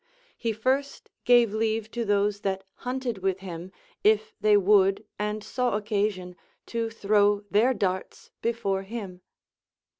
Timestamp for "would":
4.57-5.05